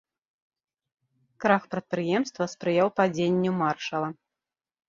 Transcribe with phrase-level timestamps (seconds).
[1.45, 4.09] Крах прадпрыемства спрыяў падзенню маршала.